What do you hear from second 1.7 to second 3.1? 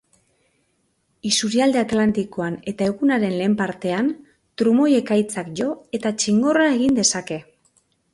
atlantikoan eta